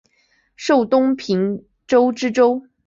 [0.55, 2.63] 授东平州知州。